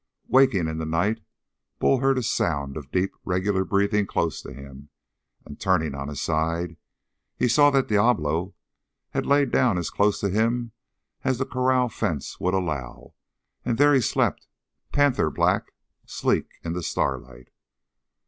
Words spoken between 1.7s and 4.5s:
Bull heard a sound of deep, regular breathing close